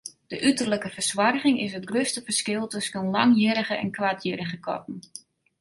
De 0.27 0.41
uterlike 0.45 0.89
fersoarging 0.89 1.59
is 1.65 1.73
it 1.79 1.89
grutste 1.89 2.21
ferskil 2.27 2.67
tusken 2.73 3.05
langhierrige 3.15 3.75
en 3.83 3.91
koarthierrige 3.97 4.59
katten. 4.67 4.99